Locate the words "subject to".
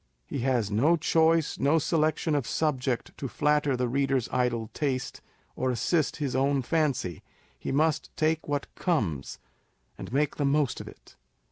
2.47-3.27